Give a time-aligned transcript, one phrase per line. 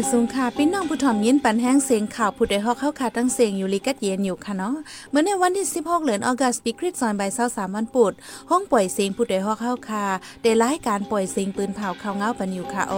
[0.00, 4.74] อยสูงค่ะพี่น้องผู้ถ่อมยินปันแห้งเสียงข่าวผู้ใดฮอกเข้าขาตั้งเสียงอยู่ลีกัดเย็นอยู่ค่ะเนาะ
[5.10, 8.12] เมื่อในวันที่ 16 เหลือนออกัสปีคริสซอยใบเศร้าสามวันปุด
[8.50, 10.04] ห้องปล่อยเสียงผู้ใดฮอกเข้าคา
[10.42, 12.94] ได้รายการปล่อยเสียงปืนเผาข่าวเงาปันอยู่ค่ะโอ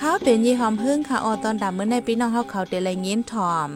[0.00, 3.70] ข้าวเป็นยี่หอมพึ่งค่ะออตอนดำเมื่อในพี่น้องเฮาเขาเดลัยเงี้ยถอม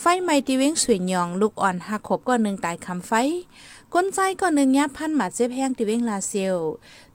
[0.00, 3.12] ไฟไหม้ที่เว้งสวยหยอง ลูกอ่อนหักขบก็หนึ่งตายคำไฟ
[3.94, 6.56] ก้นใจก็หนึ่งยับพันหมาเจ็บแห้งที่เว้งลาเซียว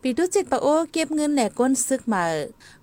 [0.01, 2.23] ปีตุจิตปะโอเก็บเงินแหลกก้นซึกมา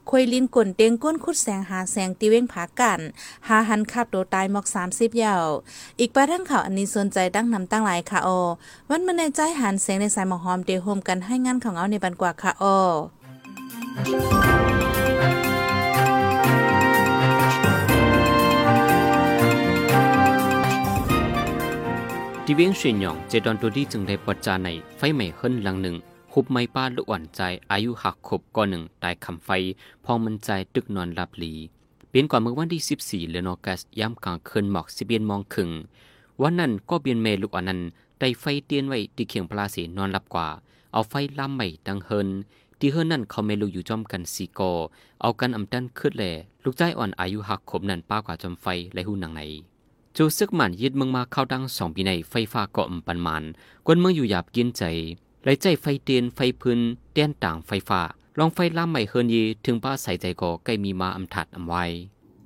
[0.09, 3.01] ควยลินกลนเตียงก้นคุดแสงหาแสงตีเว้งผากัน
[3.49, 5.47] หาหันขับโดตายหมอกสามสิบยาว
[6.01, 8.29] อีกประทั้งข่าวอันนี้สนใจตั้งนำตั้งหลายค่ะโอ
[8.91, 12.65] วันมันในใจหันแสงในสายหมอกหอมเดโฮมกันให้งานของเอาในบันกว่าค่ะโอ
[22.51, 25.97] ที่เวียงเชียนหยองเจดอนตัวที่จึงได้ปจาในไฟใหม่เฮิรนหลังหนึ่ง
[26.33, 29.51] คุบไม้ป้าลูกอ่อนใจอายุหักขบก่อนหนึ่งตายคำไฟ
[30.05, 31.53] พองมันใจตึกนอนหลับหลี
[32.09, 32.83] เปลี่ยนกว่าเมื่อวันที่
[33.27, 35.71] 14เดือนออกัสย้ำกลางคืนหมอกสิเบียนมองขึง
[36.43, 37.81] วันนั้นก็เบียนเมลูกอ่อนนั้น
[38.21, 40.49] ได้ไฟเตียนไว้ที่เขียงพลาสีนอนหลับกว่า
[40.93, 42.29] เอาไฟล่ามใหม่ดังเฮิน
[42.79, 44.73] ที่เฮิรนนั่นเขาเมลูอยู่จอมกันสีกอ
[45.21, 46.25] เอากันอำตันขึ้นแล
[46.65, 49.43] ลูกใจอ่อนอายุหักขบนั่นป้ากว่าจอมไฟและหูหนังไหน
[50.21, 53.45] จูซึกหมันยึดเมืองมาเข้าดังสองปีในไฟฟ้าเกาะมปันมัน
[53.87, 54.83] กวนเมืองอยู่หยาบกินใจ
[55.43, 56.79] ไหลใจไฟเตียนไฟพื้น
[57.13, 58.01] เตียนต่างไฟฟ้า
[58.39, 61.85] ลองไฟล่ามใหม่เฮินยีถึงป้าใส่ใจก่อใกล้มีมาอำถัดอำไว้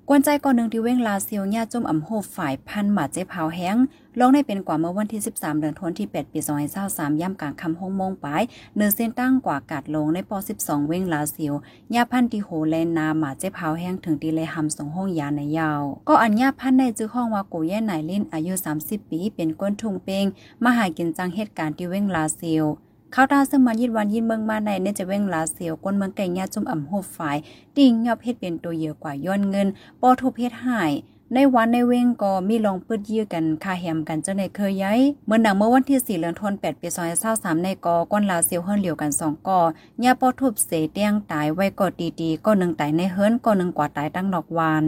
[0.09, 3.77] กวนใจก่อนหนึ่งที่เว้งลาเซียวญาจมอ่ำโฮฝ่ายพันหมาเจ็บเผาแห้ง
[4.19, 6.41] ลองได้เป็นกว่าเมื่อวันที่ 13 เดือนธันวาคมที่ 8 ปี
[6.81, 8.43] 2023ย่ำกลางคำห้องมงปลาย
[8.77, 11.55] เนื้อเส้นตั้งกว่ากาดลงในป 12 เว้งลาเซียว
[11.95, 20.27] ญาพันที่โหแลนนาหมาเจ็บเผาแห้งถึงตีเลยหำสองห้องยาในยาว ก็อันญาพันในจื้อห้องว่ากูแย่ไหนลินอายุ 30 ปี เป็นก้นทุงเปง
[20.65, 22.67] มาหากินจังเหตุการณ์ที่เว้งลาเซียว
[23.15, 27.37] ข้าวตาซึ่งมันยิดวันยินเมืองมาในเนี่ยจะเว้งลาเสียวก้นเมืองไก่ญาจุ่มอ่ำโหบฝ่าย
[27.77, 29.69] ติ่งยอบเพชรเป็นตัวเยอะกว่าย้อนเงิน
[30.01, 30.93] ปอทุเพชรหาย
[31.35, 36.89] ในวันในเว้งก็มีลองปืดยื้อกันคาแฮมกันเจ้าในเคยย้ายเมื่อหนังเมื่อวันที่ 4เดือนธันวาคม8ปี
[37.27, 39.61] 2023ในกอก้นลาเซียวเฮิรนเหลียวกัน2กอ
[40.05, 41.87] ยาปอทุบเสเตียงตายไว้ก็
[42.21, 44.85] ดีๆก็หนึ่งตายในเฮิรนก็หนึ่งกว่าตายตั้งดอกวาน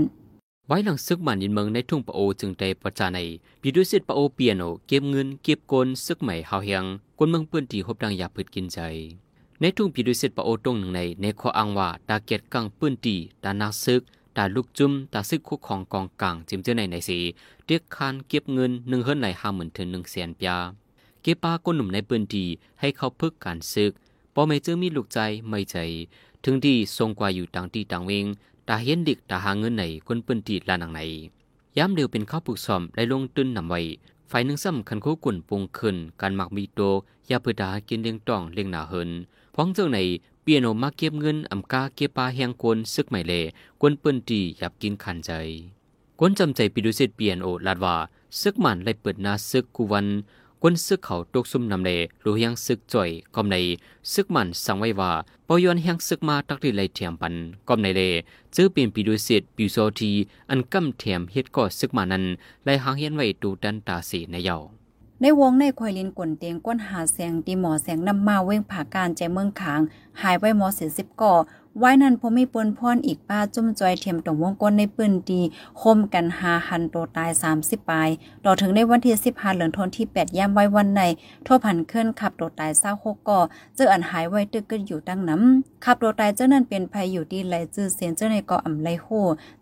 [0.67, 3.19] ไว้หลังซึกมันยินเมืองในทุ่งปะโอจึงได้ประจาใน
[3.61, 6.85] ปีดุสิตปะโอเปียโนเก็บเงินเก็บกลซึกใหม่เฮาเฮียง
[7.19, 8.79] กนเมืองเปื้นตีหบดังยาพืดกินใจ
[9.61, 14.03] ในทุ่งปีดุสิตปะโอตรงหนึ่งในในข้ออ้างว่าตาเกียดกังปื้นตีตานักซึก
[14.37, 17.19] ตาลูกจุ้มตาซึกคุกของกองกลางจิมเจอในในสี
[17.67, 20.59] เรียกคานเก็บเงินหนึ่งเฮิรนไหลห้าหมื่นถึงหนึ่งแสนปยา
[21.23, 22.45] เก็บปลาก้นหนุ่มในปืนตี
[22.81, 23.93] ให้เขาพึกการซึก
[24.35, 25.77] พอไม่เจอมีลูกใจไม่ใจ
[26.45, 28.27] ถึงที่ทรงกว่าอยู่ต่างที่ต่างเวง
[28.69, 31.01] ตาเห็นดิกตาหาเงินไหนคนปืนตีลานังไหน
[31.77, 33.81] ย้ำเร็วเป็นข้าวปลูกซอมและลงตื้นนำไว้
[34.31, 36.81] ฝ่ายหนึ่งซ้ำคันโคกุ่นปุงขึ้นการหมักมีโต
[37.31, 39.11] ยาพืดากินเลี้ยงต่องเลี้ยงหนาเหิน
[39.55, 39.99] พ้องเจ้าใน
[40.43, 43.33] เปียโนมาเก็บเงินอำกาเก็บปลาแหงกวนซึกไม่เล
[43.81, 45.31] กวนเปิ้นตีหยับกินขันใจ
[46.19, 47.97] กวนจำใจปิดุสิตเปียโนลาดว่า
[48.41, 50.07] ซึกมันไล่เปิดนาซึกกุวัน
[50.67, 51.91] กวนซึกเขาตกซุ่มนำเล
[52.25, 53.57] รู้ยังซึกจ่อยกอมใน
[54.13, 55.13] ซึกมันสังไว้ว่า
[55.49, 57.35] ปอยอนแหงซึกมาตักดีไลเทียมปัน
[57.69, 58.03] กอมในเล
[58.53, 60.13] เจอเปลี่ยนปิดุสิตปิวโซที
[60.51, 62.25] อันกำเทียมเฮ็ดก่อซึกมานั้น
[62.65, 64.57] ไลหางเฮียนไว้ตูดันตาสีในเยา
[65.21, 69.81] ในวงในควยลินกวนเตียงก้นหาแสงตีหมอแสงนำมาเว้งผ่าการใจเมืองขาง
[70.23, 71.35] หายไว้หมอเสียสิบก่อ
[71.79, 75.41] ไว้นั้นผมมีปนพรอีกป้าจุ่มจอยเทียมตรงวงก้นในปืนดี
[75.81, 77.31] คมกันหาหันโตตาย
[77.61, 78.09] 30ปลาย
[78.45, 81.03] ต่อถึงในวันที่15เหลือนทนที่8ย่ำไว้วันใน
[81.45, 83.41] โทพันเคลื่อนขับโตตายเศร้าหกก่อ
[83.77, 89.09] เจออันหายไว้ตึกกึอยู่ตั้งน้ำขับโตตายเจ้านั้นเป็นภัยอยู่ดีไหลจื้อเสียนเจ้าในก่ออ่ำไหลโห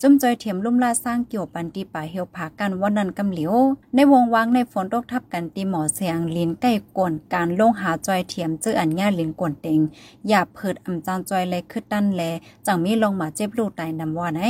[0.01, 3.55] จุ่มจอยเทียมลุ่มลาสร้างเกี่ยวปันตีป่าเหี่ยวผากันวันนั้นกำเหลียว
[3.95, 9.81] ในวงวางในฝนตกทับกันตีหมอเสียงลินใกล้ก่นการลงหาจอยเทียมเจออันญาลินกวนเต็ง
[10.29, 12.23] อย่าเพิดอ่ำจางจอยเลยคือตั้นแล
[12.67, 14.43] จังมีลงมาเจ็บลูกตายนำว่าไหน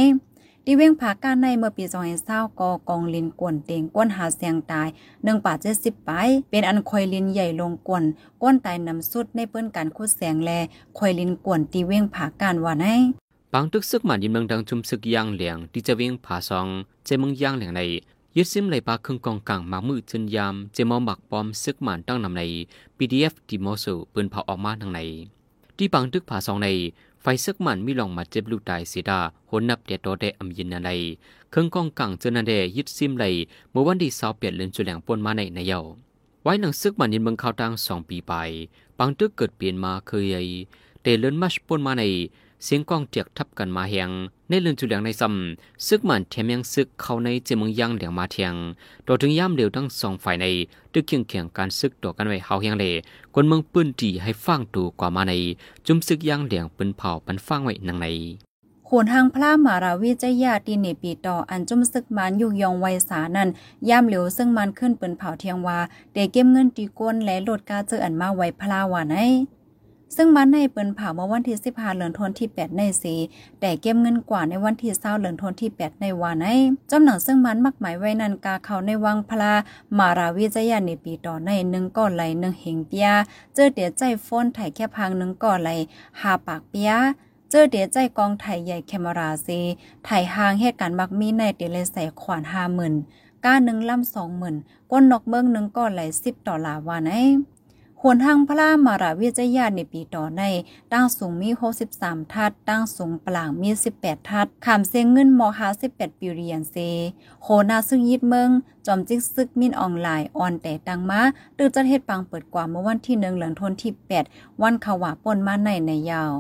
[0.67, 1.85] ดีเว้งผาการในเมื่อปี
[2.23, 8.05] 2020กอกองลินกวนเต็งก้นหาเสียงตาย1ป่า70ปลายเป็นอันคอยลินใหญ่ลงกวน
[8.43, 10.51] ก้นตายนำสุดในเปิ้นการคุดแสงแล
[10.99, 12.87] คอยลินกวนตีเว้งผาการว่าไหน
[13.53, 16.67] บางตึกซึกมันยินเมืองดังจุมซึกยางเหลียงที่จะเวียงผาซอง
[17.05, 17.83] เจมืองยางเหลียงใน
[18.37, 22.43] ยึดซิมไหลปาครึ่งกองกลางมามือจนยามเจมอมักปอมซึกมันตั้งนำใน
[22.97, 25.01] PDF ที่มอสูปืนเผาออกมาทางใน
[25.77, 26.69] ที่บางตึกผาซองใน
[27.25, 29.21] ไฟซึกมันมีลองมาเจ็บลูกตายเสียดา
[29.51, 30.91] หนนับเดียโตเดอำยินอะไร
[31.51, 33.25] เครื่องกองกังเจนันเดยึดซิมไหล
[33.71, 35.81] เมื่อวันที่สาวเปลี่ยนเลือนจุแหลงปนมาในในเยา
[36.43, 38.33] ไว้หนังซึกมันยินเมืองข่าวตังสองปีไป
[38.99, 40.43] บางตึกเกิดเปลี่ยนมาเคยใหญ่
[41.03, 42.03] เตเลินมัชปนมาใน
[42.65, 44.11] เสียงกองเจียกทับกันมาเฮียง
[44.49, 48.55] ในเรือนจุเหลียงในซ้ำซึกมันแถมยังซึกเข้าในเจมึงยังเหลียงมาเทียง
[49.07, 50.47] ต่อถึงย่ำเร็วทั้งสองฝ่ายใน
[50.93, 52.85] ตึกเคียงเคียงการซึกต่อกันไว้เฮาเฮียงเล
[53.35, 55.33] คนเมืองปื้นตีให้ฟังตูกว่ามาใน
[55.87, 58.07] จุ่มซึกยังเหลียงปืนเผาปันฟังไว้นังใน
[58.89, 63.49] ขวนทางพระมาราวิจยาตีเนปีต่ออันจุ่มซึกมันยุกยองไวสานั้น
[63.89, 65.79] ย่ำเหลียวซึ่งมันขึ้นปืนเผาเทียงว่า
[66.13, 69.29] เดเก็บเงินตีก้นและโหลดกาเจออันมาไว้พลาวานให้
[70.17, 73.15] ซึ่งมันในเปิ้นเผาเมื่อวันที่15เดือนธันที่ 8 ในสี
[73.61, 76.47] แต่เก็บเงินกว่าในวันที่20เดือนธันที่ 8 ในวันใน
[76.91, 79.53] จำหนังซึ่งมันมักหมายไว้นันกาเขาในวังพลา
[79.99, 83.09] มาราวิจยาในปีต่อในหนึ่งก่อนไหลหนึ่งเหงเปีย
[83.55, 85.71] เจอเดียใจฟ้นไถแค่พังหนึ่งก่อนไหล
[86.21, 86.93] หาปากเปีย
[87.51, 89.61] เจอเดียใจกองไทยใหญ่แคมราซี
[90.05, 92.95] ไทยหางเหตุการณ์มักมีในเดลใส่ขวานห้าหมื่น
[93.45, 94.57] ก้าหนึ่งลำสองหมื่น
[94.91, 97.15] ก้นนกเบิ้งหนึ่งก่อนไหลสิบดอลาวันไอ
[98.05, 100.43] หวนทางพระมาราเวิจยาในปีต่อใน
[100.93, 101.51] ตั้งสูงมี
[101.91, 106.77] 63 ทัด ตั้งสูงปลางมี 18 ทัดขามเสียงเงินมอหา18ปีเรียนเซ
[107.43, 108.51] โคนาซึ่งยิดเมือง
[108.87, 111.21] จอมจิกซึกมินออนไลน์ออนแต่ตังมา
[111.59, 113.93] ตือจัดเฮ็ดปังเปิดกว่าเมื่อวันที่1เดือนธันวาคมที่
[114.27, 116.33] 8 วันขวาป่นมาในในยาว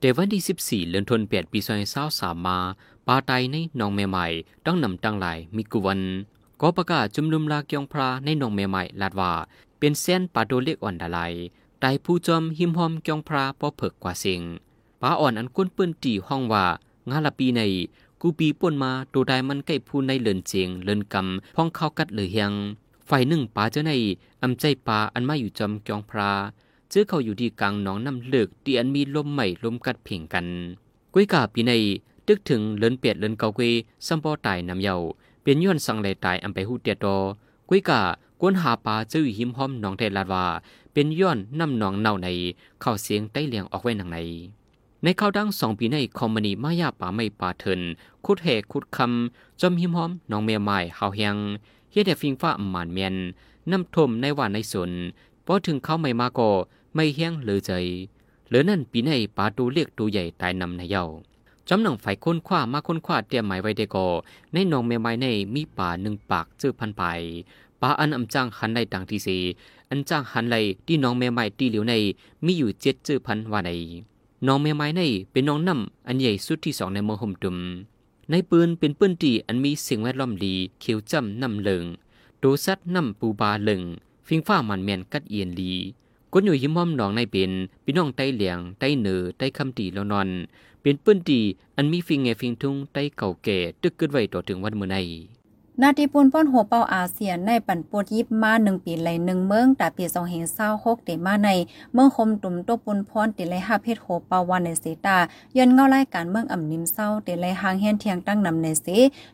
[0.00, 1.58] เดวันที่ 14 เดือนธันวาคมปี
[2.04, 2.58] 2023มา
[3.06, 4.26] ปาไตในหนองแม่ใหม่
[4.66, 6.00] ต้องนำตั้งหลายมีกุวัน
[6.62, 9.32] ก็ประกาศจุมนุมลาเกียงพระในหนองแม่ใหม่ลาดว่า
[9.78, 11.18] เป็นเส้นปาโดเล็กอ่อนดาไล
[11.80, 14.42] ไตผู้จอมหิมหอมกองพระปอเผิกกว่าเสิง
[15.00, 16.66] ป้าอ่อนอันก้นเปิ้นตีห้องว่า
[17.10, 17.60] งาละปีใน
[18.20, 22.52] กูปีป่นมาตัวใดมันใกล้ผู้ในเลินเจียงเลินกำพ้องเข้ากัดเลยเฮียง
[23.08, 23.92] ฝ่ายหนึ่งป้าเจ้าใน
[24.42, 26.30] อำใจป้าอันมาอยู่จอมกองพระ
[26.90, 30.46] เจอเขาอยู่ที่กลางหนองน้ำเลือกที่อันมีลมใหม่ลมกัดเพ่งกัน
[31.14, 31.72] กุ้ยกาปีใน
[32.26, 33.72] ตึกถึงเลินเปียดเลินเกาเกย
[34.06, 34.94] ซัมปอตายนำเยา
[35.42, 37.16] เป็นย้อนสังเลยตายอำไปหูเตียตอ
[37.68, 38.00] กุ้ยกา
[38.40, 40.46] กวนหาปลาจื้อหิมหอมหนองเทลาดว่า
[40.92, 42.28] เป็นย้อนน้ำหนองเน่าใน
[42.80, 44.18] เข้าเสียงใต้เลียงออกไว้หนังใน
[45.02, 47.80] ในข้าวดังสองปีในคอมมานีมายาป่าไม่ป่าเถิน
[48.24, 51.36] คุดเหกคุดคำจอมหิมหอมหนองเมียไม้เฮาเฮียง
[51.92, 53.14] เฮ็ดแต่ฟิงฟ้าอมานเมียน
[53.70, 54.90] น้ำท่มในว่าในสน
[55.46, 56.50] พอถึงเขาไม่มาก็
[56.94, 57.70] ไม่เฮียงเลยใจ
[58.46, 61.04] เหลือนั่นปีในป่าตูเรียกตูใหญ่ตายนำในเย้า
[61.68, 64.06] จำหนังไฟค้นคว้ามาค้นคว้าเตรียมหมายไว้ได้ก่อ
[64.52, 67.02] ในหนองเมียไม้ในมีป่าหนึ่งปากจื้อพันไป
[67.80, 69.36] ปาอันอำจ้างหันในต่างที่สี
[69.90, 71.94] อันจ้างหันไลที่น้องแม่ไม้ตีเหลียวใน
[72.44, 73.70] มีอยู่เจ็ดจื้อพันว่าใน
[74.46, 75.02] น้องแม่ไม้ใน
[75.32, 77.56] เป็นน้องน้ำอันใหญ่สุดที่สองในเมืองห่มตุม
[78.30, 81.84] ในปืนเป็นปืนตีอันมีสิ่งแวดล้อมดีเขียวจำน้ำเหลิง
[82.38, 83.82] โดซัดน้ำปูบาเหลิง
[84.26, 85.72] ฟิงฟ้ามันแมนกัดเอียนลี
[86.32, 87.52] กนอยู่หิมอมน้องในเป็น
[87.84, 90.28] พี่น้องไต้เหลียงไต้เหนือไต้คำตีแล้วนอน
[90.82, 91.40] เป็นปืนตี
[91.76, 94.96] อันมีฟิงเงฟิงทุ่งไต้เก่าแก่ตึกเกิดไว้ต่อถึงวันเมื่อใน
[95.82, 101.50] นาทีปูนป้อนหัวเป้าอาเซียนในปั่นปวดยิบมาหนึ่งปีไหลหนึ่งเมืองแต่ปีสองเห็นเศร้าหกเตมาใน
[101.92, 105.16] เมืองคมตุ่มตัวปุนพรติเลยห้าเพชรโหเปาวันในเสตา
[105.56, 108.86] ยันเงาไล่การเมืองอ่ำนิมเศร้าเตเลยหางเฮียนเทียงตั้งนำในเส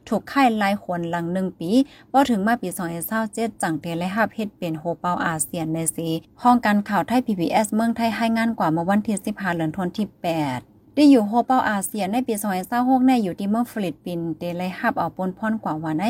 [0.08, 1.70] ถูกค่ายลายขวนหลังหนึ่งปี
[2.10, 5.98] พอถึงมาปีสองเห็นเศร้าเจ็ดจังเตเลยห้าเพชรเป็นโหเปาอาเซียนในเส
[6.42, 10.60] ห้องการข่าวไทยพีพีเอสเมืองไทยให้งานกว่าเมื่อวันที่สิบห้าเดือนธันวาคมที่แปด
[10.96, 12.34] ได้อยู่โฮเป้าอาเซียนในปี
[12.70, 16.04] 2026ในอยู่ที่เมืองฟิลิปปินส์เดเลยฮับเอาปนพ่อนกว่าวันใน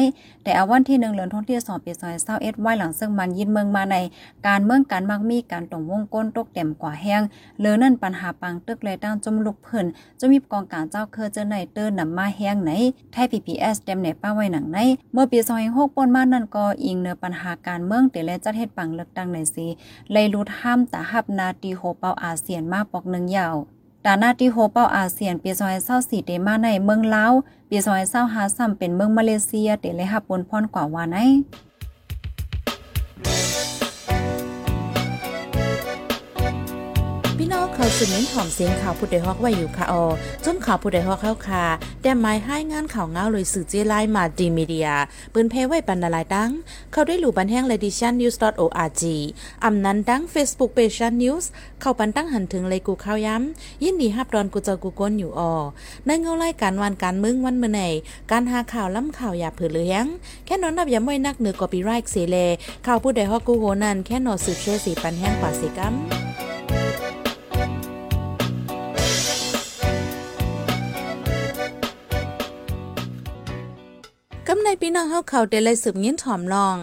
[0.44, 1.92] แต่อาวันที่1เดือนธันวาคมที่2ปี
[2.26, 3.96] 2021ไว้หลังซึ่งมันยินเมืองมาใน
[4.46, 7.22] การเมืองการมักมีการตรงวงก้นตกเต็มกว่าแห้ง
[7.60, 9.86] เลือนั่นปัญหาปังตึกเลยตั้งจมลุกเพิ่น
[10.20, 12.70] จะมีกองการเจ้าเคอเจอในเตอร์นำมาแห้งไหน
[13.12, 14.78] ไทย PPS เต็มในป้าไว้หนังใน
[15.12, 19.66] เมื่อปี2026ปนมานั่นก็อิงเนื้อปัญหาการเมืองเดเลยจัดเฮ็ดปังเลือกตั้งในสี
[20.12, 23.56] เลยรุดห้ามตาฮับนาตีโฮเป้าอาเซียนมาปอกนึงยาว
[24.06, 27.24] ดานาที่โฮเป้าอาเซียนปีซอยเศร้าสี่เดมาในเมืองเล้า
[27.68, 31.18] ปีซอยเศร้าฮาซัมเป็นเมืองมาเลเซียเดเลยฮับปนพรกว่าวานไอ
[37.84, 40.04] เขาสืบเน้นหอมเสียงข่าวผู้ใดฮอกไว้อยู่ค่ะออ
[40.44, 41.64] จนข่าวผู้ใดฮอกเข้าค่ะ
[42.02, 44.88] แต่หมายให้งานข่าวเงาเลยสื่อเจไลมาดีมีเดีย
[45.32, 46.50] ปืนเพไว้บรรณาลายตั้ง
[46.92, 49.02] เขาได้หลู่บันแห้ง leditiannews.org
[49.64, 51.44] อำนั้นตั้ง Facebook page news
[51.80, 55.52] เข้าปันตั้งหันถึงเลยกูข้าวย้ำ ยินดีฮับดอนกูเจอกูก้นอยู่ออ
[56.06, 57.82] ในเงาไล่การวันการมึงวันเมื่อไหน
[58.30, 60.04] การหาข่าวล้ำข่าวอย่าเผือเลี้ยง
[60.46, 62.36] แค่นอนนับอย่าไม่นักเหนือกอปีไรค์เสเล
[62.86, 76.76] ข่าวผู้ใดฮอกกูโหนันแค่นอสืบเชื่อสีปันแห้งกว่าสิกัม่น้องเฮาเขาได้เลยสืบยินถ่อมลอง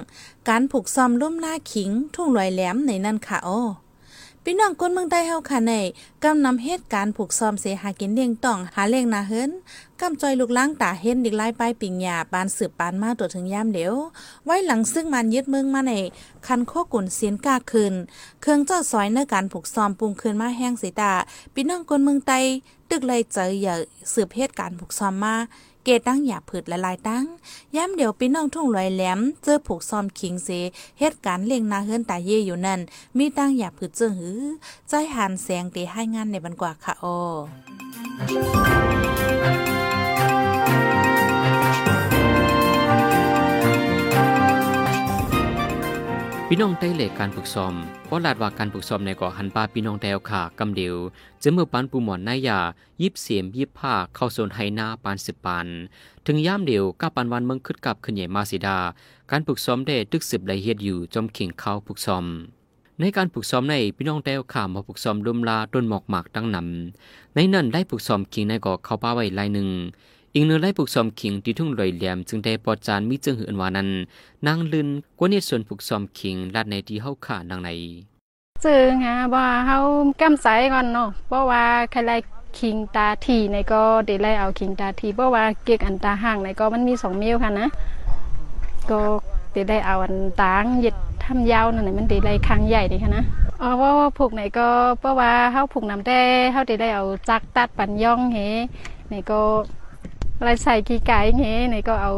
[0.50, 3.60] การผูกซอมลุ่มหน้าขิง ทุ่งลอยแหลมในนั่นค่ะโอ้
[4.44, 5.74] พี่น้องก้นเมืองใต้เฮาค่ะใน
[6.24, 9.52] กำนำเหตุการณ์ผูกซ้อมเสหากินเลี้ยงต้องหาเลี้ยงนาเฮิน
[10.00, 13.96] กำจอยลูกล้างตาเห็นดิกไล่ป้ายปิงหยาปานสืบปานมาตัวถึงยามเดียว
[14.46, 15.94] ไว้หลังซึ่งมันยึดเมืองมาใน
[16.48, 17.94] คันโคกุนเสียนกาคืน
[18.42, 21.14] เครื่องเจ้าซอยในการผูกซ้อมปรุงคืนมาแห้งสีตา
[21.54, 22.40] พี่น้องก้นเมืองใต้
[22.90, 23.76] ตึกเลยเจออย่า
[24.14, 25.36] สืบเหตุการณ์ผูกซ้อมมา
[25.84, 27.26] เกตั้งหยาผืดละลายตั้ง
[27.76, 30.50] ย้ำเดี๋ยวปีน้องทุ่งลอยแหลม เจอผูกซอมคิงเส
[31.00, 32.80] เหตุการณ์เลี้ยงนาเฮิรนตาเย่อยู่นั่น
[33.18, 34.40] มีตั้งหยาผืดเจอหือ
[34.90, 37.06] ใจหันแสงเตให้งานในบันกว่าค่ะโอ
[46.54, 47.74] พี่น้องได้เลการฝึกซ้อม
[48.06, 50.96] เพราะลาดว่าการฝึกซ้อมในเก่อหันปาพี่น้องแดวค่ะกำเดียว
[51.42, 52.60] จะเมื่อปานปูหมอนนายา
[53.02, 55.68] ยิบเสียมยิบผ้าเข้าโซนไฮนาปานสิบปาน
[56.26, 58.78] ถึงย่ามเดียวก้าปันวันเมืองคึดกับขึ้นใหญ่มาสิดา
[59.32, 62.26] การฝึกซ้อมได้ตึกสืบละเอียดอยู่จอมเข่งเขาฝึกซ้อม
[63.00, 69.70] ในการฝึกซ้อมในพี่น้องแต้วข่ามาฝึกซ้อมลุมลาต้นหมอกหมากตั้งนำในนั่นได้ฝึกซ้อมขิงในเก่อเขาป้าไว้ลายหนึ่ง
[70.36, 73.90] อีกเนื้อไล่ปลูกซอมขิงที่ทุ่งลอยแหลมจึงได้ปอจานมีจึงหือนวานั้น
[74.46, 74.88] นางลืน
[75.20, 77.70] กว่าเนส่วนปลูกซอมขิงลาดในที่เฮาขานางใน
[78.66, 79.78] ซึ่งฮะบ่าเฮา
[80.22, 82.18] กำใสก่อนเนาะเพราะว่าใครไล่
[82.60, 87.68] คิงตาทีในก็ได้ไล่เอาคิงตาทีเพราะว่าเกียกอันตาห่างในก็มันมีสองเมลค่ะนะ
[88.90, 89.00] ก็
[89.54, 90.96] ได้ได้เอาอันตางเย็ด
[91.26, 93.24] ทำยาวนั่นน่ะมันได้ไล่คางใหญ่ดีค่ะนะ
[93.62, 94.68] อ๋อเพราะว่าผูกไหนก็
[95.00, 96.20] เพราะว่าเฮาผูกน้ำแต่
[96.52, 98.38] เฮาได้ได้เอาจักตัดปันย่องเฮ
[99.10, 99.42] ในก็
[100.44, 102.12] ไล่ใส่ขี้ไก่เฮในก็เอา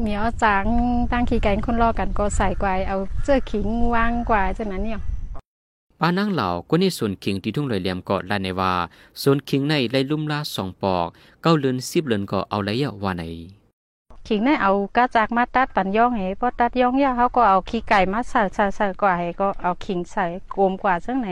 [0.00, 0.64] เหมียวจาง
[1.12, 5.00] ตั้งขี้ไก่คนรอกันก็ใส่กวายเอาเสื้อขิงวางกว่าจังนั้นเนี่ย
[6.00, 8.72] ปานางเหล่าก็ในส่วนขิงที่ทุ่งลอยแหลมเกาะลาในว่า
[9.22, 11.06] ส่วนขิงในไล่ลุ่มลาสองปอก
[11.42, 13.22] เก้าเลือนสิบเลือนก็เอาไรอะว่าไหน
[14.28, 20.24] ขิงได้เอากระจากมาตัดปันย่องเหพอตัดย่องยาเขาก็เอาขี้ไก่มาใส่ใส่ใส่กว่าเหก็เอาขิงใส่
[20.56, 21.28] กลมกว่าจังไหน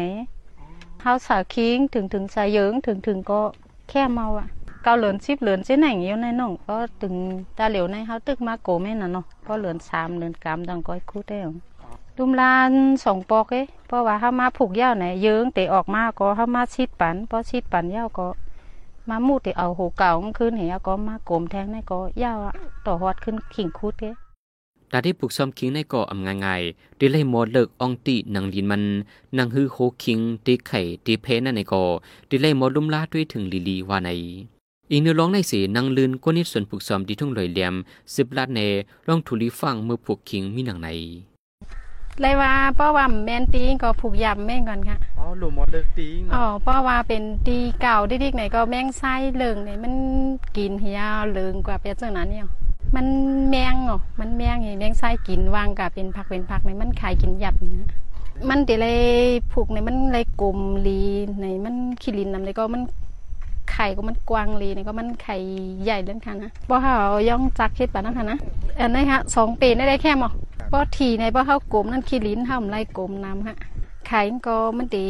[1.00, 3.40] เขาใส่ขิงถึงถึงใส่เยิงถึงถึงก็
[3.88, 4.48] แค่เมาอะ
[4.84, 7.14] เกาเหลือนสิบเหลือนเส้นไหนอยู่ในน่องก็ถึง
[7.58, 11.54] ตาเหลียวในเขาตึกมาโกแม่น่ะเนาะเพราะเหลือนสามเหลือนกำดังก้อยคูดได้หรอ
[12.18, 12.72] ลุมลาน
[13.04, 18.26] สองปอกเอ้เพราะว่าเขามาผูกยาวไหนเยิงเตะออกมาก็เขามาชิดปันเพราะชิดปันยาวก็
[19.08, 22.38] มามูดติเอาหูเก่าขึ้นเหียก็มาโกมแทงในก็ยาว
[22.86, 24.04] ต่อฮอดขึ้นขิงคุดเก
[24.92, 28.82] ดาที่ปลูกซ้อมขิงในเกาะอำง่ายๆด้ไล่หมอเลิกอองติหนังดินมัน
[29.36, 31.90] นางฮือโคคิงตีไข่ตีเพนั่นในเกาะ
[32.28, 34.10] ด้ไล่หมอลุ่มลาด้วยถึงลีลีว่าใน
[34.94, 37.74] อีกเนื้อร้องในสีนางลืนกว่านิดส่วนปลูกซ้อมที่ทุ่งลอยเหลี่ยม
[38.14, 38.60] สิบลาดเน
[39.06, 40.88] ร้องทุลีฟังเมื่อผูกขิงมีหนังใน
[42.20, 49.94] เลยว่าเพราะว่าแมนตีก็ผูกยำแม่งก่อนค่ะอ๋อหลุมหมดเลิกตีงอ๋อเนาะเพราะว่าเป็นตีเก่าดิกๆไหนก็แมงไส้เหลืองไหนมัน
[50.56, 52.46] กินเหียเหลืองกว่าเป็นจังนั้นเนี่ย
[52.96, 53.06] มัน
[53.50, 57.88] แมงอ๋อมันแมงไงแมงไส้กินวางกับเป็นผักเป็นผักในมันขายกินหยับนะ
[58.48, 59.00] มันติเลย
[59.52, 61.00] ผูกในมันเลยกลมลี
[61.40, 62.82] ในมันขี้ลินนำเลยก็มัน
[63.72, 65.36] ไข่ก็มันกวางลีนี่ก็มันไข่
[65.82, 66.94] ใหญ่เล่นค่ะนะบ่เฮา
[67.28, 68.38] ย่องจักเฮ็ดปานนั้นค่ะนะ
[68.80, 70.30] อันนี้ฮะสองปีได้ได้แค่หมอ
[70.72, 73.56] บ่ทีในบ่เฮากลมนั่นขี้ลิ้นเฮาไล่กลมน้ำฮะ
[74.08, 75.04] ไข่ก็มันตี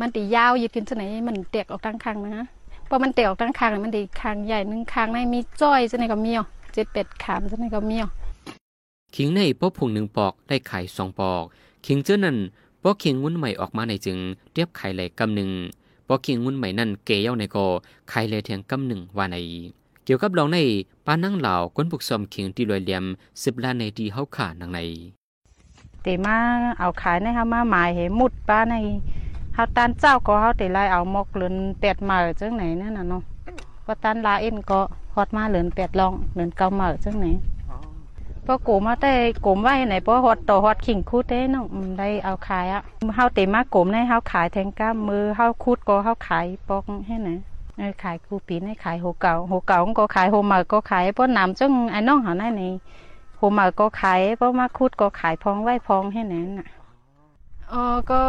[0.00, 2.46] มันตียาวยืดขึ้นจังไหนมันแตกออกทั้งข้างนะฮะ
[2.88, 8.10] พอมันแตกออกทั้งข้างมันตีข้างใหญ่หนึงข้างในมีจ้อยจังไหนก็มีอะเจ็ดเป็ดขามจังไหนก็มีอะ
[9.16, 11.44] ขิงในป้อผงหนึ่งปอกได้ไข่สองปอก
[11.86, 12.36] ขิงเจ้านั้น
[12.82, 14.18] ปอขิงงุ้นใหม่ออกมาในจึง
[14.54, 15.50] เรียบไข่ไหลกำหนึ่ง
[16.08, 17.66] ป้อขิงงุ้นใหม่นั่นเกยเย้าในก็
[18.08, 19.36] ไข่ไหลเทียงกำหนึ่งว่าใน
[20.04, 20.58] เกี่ยวกับลองใน
[21.06, 23.04] ป้านั่งเหล่าก้นปลุกซอมขิงที่ลอยเหลี่ยม
[23.42, 24.80] สิบล้านในที่เฮาขานังใน
[26.04, 26.36] ตีมา
[26.78, 28.74] เอาขายในเฮามาหมายเหมุดป้าใน
[29.54, 33.22] เฮาตันเจ้าก็เฮาตีไล่เอาหมกเหลือนแปดเหมาจังไหนนั่นน่ะเนาะ
[33.84, 34.80] พอตันลาเอ็นก็
[35.14, 37.26] ฮอดมาเหลือนแปดลองเหลือนเก้าเหมาจังไหน
[38.46, 39.12] พอโกมาแต่
[39.42, 41.66] โกมไว้ไหนพอฮอดต่อฮอดขิงคูดเด้น้อง
[41.98, 42.82] ได้เอาขายอะ
[43.14, 47.30] เฮาเตมาโกมในเฮาขายแทงก้ามมือเฮาคูดก็เฮาขายปอกให้ไหน
[47.78, 52.72] เออขายกูปีนให้ขายโหเก่าโหเก่าก็ขายโหใหม่ก็ขายเพราะน้ำจังไอ้น้องหาได้นี่
[53.36, 56.68] โหใหม่ก็ขายเพราะมาคูดก็ขายพองไว้พองให้นั้นน่ะ
[57.72, 58.20] อ๋อก็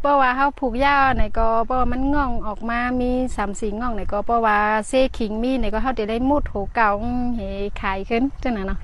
[0.00, 6.90] เพราะว่าเฮาผูกหญ้าไหนก็เพราะว่ามันง่องออกมามีสามสี่ง่องไหนก็เพราะว่าเซขิงมีไหนก็เฮาจะได้มุดโหเก่า
[7.36, 7.48] ให้
[7.82, 8.80] ขายขึ้นจังนั้นเนาะ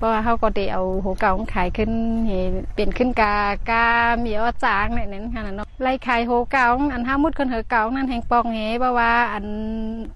[0.00, 1.90] เพราะว่าเขาก็ได้เอาหัวเก่าของขายขึ้น
[2.28, 3.34] เห็นเป็นขึ้นกา
[3.70, 3.86] กา
[4.24, 9.46] มีอ้อจางเนี่ยนั่นค่ะเนาะไล่ขายหัวเก่าอันห้ามุดคนเหอเก่านั่นแห่งปองเหเพราะว่าอัน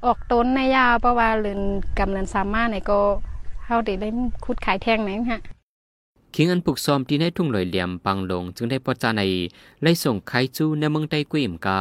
[0.04, 1.60] ออกต้นในยาวเพราะว่าเรือน
[2.00, 3.00] กำลังสามารถเนี่ยก็
[3.64, 4.08] เขาได้ได้
[4.44, 5.38] คุดขายแทงไหนค่ะ
[6.34, 9.22] ขิงอันปลูกซอมที่ในทุ่งลอยเหลี่ยมปังลงจึงได้ปอจาใน
[9.82, 11.80] ไล่ส่งไข่จูในเมืองใต้กุ้ยมกา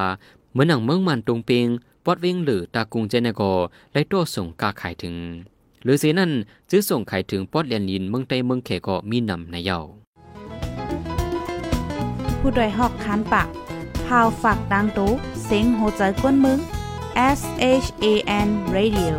[0.51, 1.67] เหมือนหนังเมืองมันตรงเปง
[2.05, 3.41] ปอดเวงหรือตากุงเจนโก
[3.93, 5.15] ไล่ตัวส่งกาขายถึง
[5.84, 6.32] หรือเสียนั่น
[6.70, 9.80] จื้อส่งขายถึงปอดเลียนลินเมืองใต้เมืองเขก็มีนำในเยา
[12.40, 13.48] ผู้ดยหอกคานปาก
[14.08, 15.12] ข่าวฝากดังตู้
[15.46, 16.60] เซ็งโหใจกวนมึง
[17.38, 17.42] S
[17.84, 18.06] H A
[18.46, 19.13] N Radio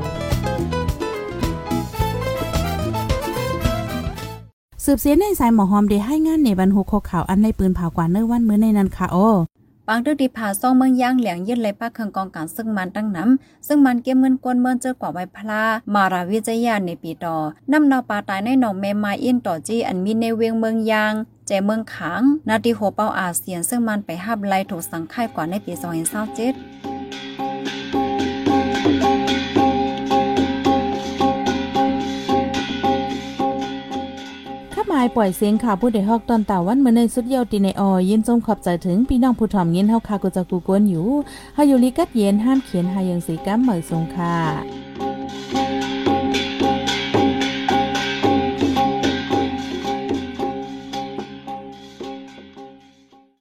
[4.84, 9.16] สืบเสียในสายหมอหอมได้ให้งานในบรรหุกข่าวอันในปืนเผากว่าเนื้อวันมื้อในนันค่ะโอ
[9.88, 15.62] บางตึกดีผ่าซ่องเมืองย่างเหลียงยืดเลยป้าเคืองกองการซึ่งมันตั้งน้ำซึ่งมันเก็บเงินกวนเมินเจอกว่าไว้พลา
[15.94, 17.36] มาราวิจยาในปีต่อ
[17.72, 21.14] นำนอปลาตายในหนองแมมาอินต่อจี้อันมีในเวียงเมืองยาง
[21.46, 26.93] ใจเมืองขังนาทีโหเป้าอาเซียนซึ่งมันไปหับไล่ถูกสังค่ายกว่าในปี2027
[35.16, 41.06] ปล่อยเสียงข่าวผู้ใดฮอกตอนตาวันเมื่อในสุดเยาวตีในออยินจมขอบใจถึงพี่น้องผู้ถ่อมยินเฮาคากุจะกูกวนอยู่
[41.54, 44.83] เฮาอยู่ลิกัดเย็นห้ามเขียนหายังสีกัมเหมยสงค่ะ